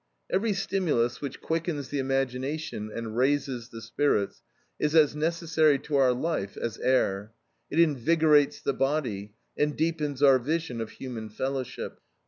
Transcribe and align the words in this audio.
Every 0.31 0.53
stimulus 0.53 1.21
which 1.21 1.41
quickens 1.41 1.89
the 1.89 1.99
imagination 1.99 2.89
and 2.91 3.15
raises 3.15 3.69
the 3.69 3.83
spirits, 3.83 4.41
is 4.79 4.95
as 4.95 5.15
necessary 5.15 5.77
to 5.77 5.95
our 5.97 6.11
life 6.11 6.57
as 6.57 6.79
air. 6.79 7.33
It 7.69 7.79
invigorates 7.79 8.61
the 8.61 8.73
body, 8.73 9.35
and 9.55 9.77
deepens 9.77 10.23
our 10.23 10.39
vision 10.39 10.81
of 10.81 10.89
human 10.89 11.29
fellowship. 11.29 11.99